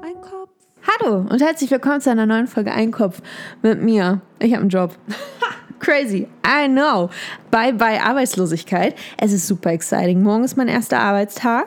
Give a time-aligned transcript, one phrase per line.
[0.00, 0.50] Ein Kopf.
[0.86, 3.20] Hallo und herzlich willkommen zu einer neuen Folge Einkopf
[3.62, 4.20] mit mir.
[4.38, 4.96] Ich habe einen Job.
[5.80, 7.10] Crazy, I know.
[7.50, 8.94] Bye bye Arbeitslosigkeit.
[9.16, 10.22] Es ist super exciting.
[10.22, 11.66] Morgen ist mein erster Arbeitstag.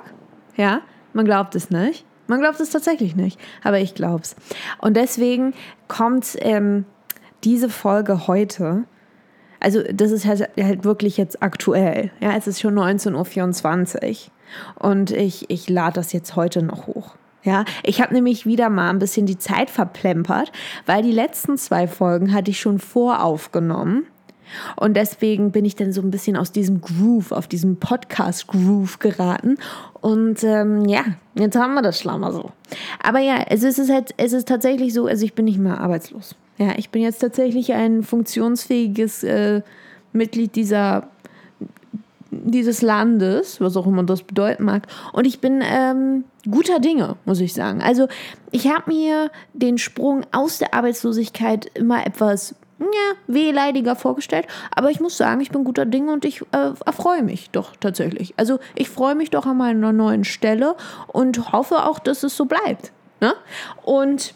[0.55, 0.79] Ja,
[1.11, 2.05] man glaubt es nicht.
[2.27, 4.38] Man glaubt es tatsächlich nicht, aber ich glaub's.
[4.79, 5.55] Und deswegen
[5.89, 6.86] kommt ähm,
[7.43, 8.86] diese Folge heute.
[9.59, 12.11] Also das ist halt, halt wirklich jetzt aktuell.
[12.21, 14.32] Ja, es ist schon 19.24 Uhr
[14.75, 17.16] und ich, ich lade das jetzt heute noch hoch.
[17.44, 20.52] Ja, ich habe nämlich wieder mal ein bisschen die Zeit verplempert,
[20.85, 24.07] weil die letzten zwei Folgen hatte ich schon voraufgenommen.
[24.76, 29.57] Und deswegen bin ich dann so ein bisschen aus diesem Groove, auf diesem Podcast-Groove geraten.
[30.02, 31.04] Und ähm, ja,
[31.35, 32.52] jetzt haben wir das Schlammer so.
[33.02, 36.35] Aber ja, es ist halt, es ist tatsächlich so, also ich bin nicht mehr arbeitslos.
[36.57, 39.62] Ja, ich bin jetzt tatsächlich ein funktionsfähiges äh,
[40.12, 41.07] Mitglied dieser
[42.51, 44.87] dieses Landes, was auch immer das bedeuten mag.
[45.13, 47.81] Und ich bin ähm, guter Dinge, muss ich sagen.
[47.81, 48.07] Also
[48.51, 54.48] ich habe mir den Sprung aus der Arbeitslosigkeit immer etwas ja, wehleidiger vorgestellt.
[54.71, 58.34] Aber ich muss sagen, ich bin guter Dinge und ich äh, erfreue mich doch tatsächlich.
[58.37, 60.76] Also ich freue mich doch an meiner neuen Stelle
[61.07, 62.91] und hoffe auch, dass es so bleibt.
[63.20, 63.34] Ne?
[63.84, 64.35] Und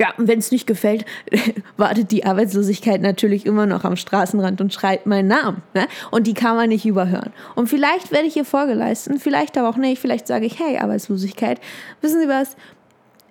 [0.00, 1.04] ja, und wenn es nicht gefällt,
[1.76, 5.62] wartet die Arbeitslosigkeit natürlich immer noch am Straßenrand und schreit meinen Namen.
[5.74, 5.86] Ne?
[6.10, 7.34] Und die kann man nicht überhören.
[7.54, 10.00] Und vielleicht werde ich ihr Folge leisten, vielleicht aber auch nicht.
[10.00, 11.60] Vielleicht sage ich, hey, Arbeitslosigkeit,
[12.00, 12.56] wissen Sie was?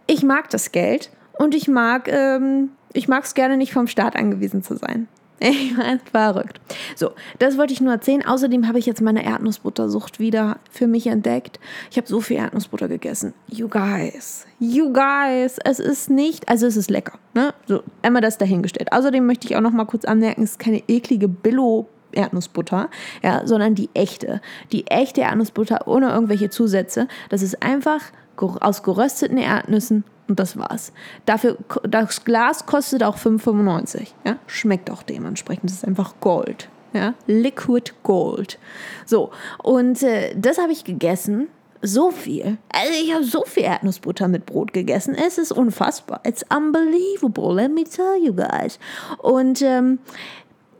[0.06, 1.09] Ich mag das Geld
[1.40, 5.08] und ich mag, ähm, ich mag es gerne nicht vom Staat angewiesen zu sein.
[5.49, 6.59] Ich meine, verrückt.
[6.95, 8.25] So, das wollte ich nur erzählen.
[8.25, 11.59] Außerdem habe ich jetzt meine Erdnussbuttersucht wieder für mich entdeckt.
[11.91, 13.33] Ich habe so viel Erdnussbutter gegessen.
[13.47, 17.17] You guys, you guys, es ist nicht, also es ist lecker.
[17.33, 17.53] Ne?
[17.67, 18.91] So, einmal das dahingestellt.
[18.91, 22.89] Außerdem möchte ich auch noch mal kurz anmerken, es ist keine eklige Billo Erdnussbutter,
[23.23, 24.41] ja, sondern die echte.
[24.71, 27.07] Die echte Erdnussbutter ohne irgendwelche Zusätze.
[27.29, 28.01] Das ist einfach
[28.41, 30.93] aus gerösteten Erdnüssen und das war's.
[31.25, 34.07] Dafür, das Glas kostet auch 5,95.
[34.25, 34.38] Ja?
[34.47, 35.69] Schmeckt auch dementsprechend.
[35.69, 36.69] Das ist einfach Gold.
[36.94, 37.16] Ja?
[37.28, 38.59] Liquid Gold.
[39.05, 39.31] So,
[39.63, 41.47] und äh, das habe ich gegessen.
[41.81, 42.57] So viel.
[42.73, 45.16] Also ich habe so viel Erdnussbutter mit Brot gegessen.
[45.16, 46.19] Es ist unfassbar.
[46.25, 48.79] It's unbelievable, let me tell you guys.
[49.19, 49.99] Und ähm,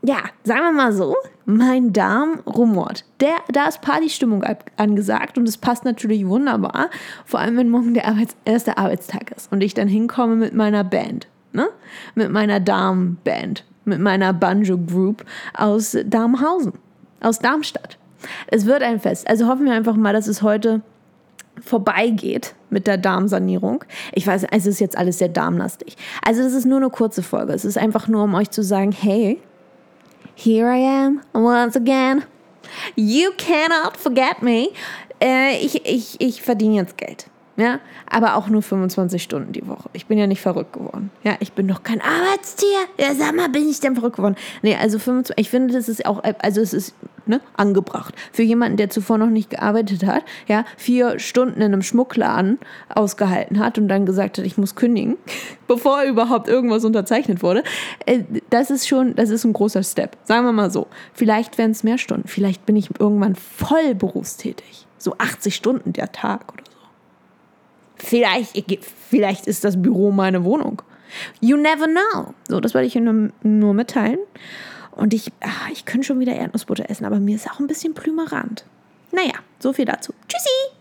[0.02, 3.04] ja, sagen wir mal so, mein Darm rumort.
[3.20, 4.44] Der, da ist Partystimmung
[4.76, 6.88] angesagt und es passt natürlich wunderbar,
[7.24, 10.84] vor allem wenn morgen der Arbeits erste Arbeitstag ist und ich dann hinkomme mit meiner
[10.84, 11.68] Band, ne?
[12.14, 15.24] mit meiner Darmband, mit meiner Banjo Group
[15.54, 16.72] aus Darmhausen,
[17.20, 17.98] aus Darmstadt.
[18.46, 19.28] Es wird ein Fest.
[19.28, 20.82] Also hoffen wir einfach mal, dass es heute
[21.60, 23.84] vorbeigeht mit der Darmsanierung.
[24.12, 25.96] Ich weiß, es ist jetzt alles sehr darmlastig.
[26.24, 27.52] Also das ist nur eine kurze Folge.
[27.52, 29.40] Es ist einfach nur, um euch zu sagen, hey,
[30.42, 32.24] Here I am once again.
[32.96, 34.68] You cannot forget me.
[35.20, 37.26] Äh, ich, ich, ich verdiene jetzt Geld.
[37.58, 37.78] Ja,
[38.08, 39.90] aber auch nur 25 Stunden die Woche.
[39.92, 41.10] Ich bin ja nicht verrückt geworden.
[41.24, 42.78] Ja, ich bin doch kein Arbeitstier.
[42.98, 44.36] Ja, sag mal, bin ich denn verrückt geworden?
[44.62, 46.94] Nee, also 25, ich finde, das ist auch, also es ist
[47.30, 48.14] ne, angebracht.
[48.32, 52.58] Für jemanden, der zuvor noch nicht gearbeitet hat, ja, vier Stunden in einem Schmuckladen
[52.88, 55.16] ausgehalten hat und dann gesagt hat, ich muss kündigen,
[55.66, 57.62] bevor überhaupt irgendwas unterzeichnet wurde.
[58.04, 60.16] Äh, das ist schon, das ist ein großer Step.
[60.24, 60.88] Sagen wir mal so.
[61.14, 62.28] Vielleicht werden es mehr Stunden.
[62.28, 64.86] Vielleicht bin ich irgendwann voll berufstätig.
[64.98, 66.64] So 80 Stunden der Tag oder
[68.02, 68.64] Vielleicht,
[69.10, 70.80] vielleicht ist das Büro meine Wohnung.
[71.40, 72.34] You never know.
[72.48, 74.18] So, das wollte ich nur, nur mitteilen.
[74.92, 77.94] Und ich, ach, ich könnte schon wieder Erdnussbutter essen, aber mir ist auch ein bisschen
[77.94, 78.64] plümerant.
[79.12, 80.12] Naja, so viel dazu.
[80.28, 80.79] Tschüssi!